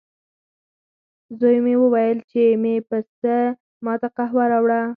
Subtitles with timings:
[1.39, 3.35] زوی مې وویل، چې مې پسه
[3.83, 4.81] ما ته قهوه راوړه.